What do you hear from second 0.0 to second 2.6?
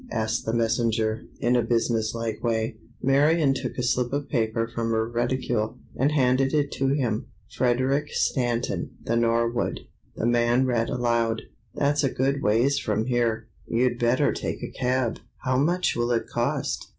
asked the messenger, in a business like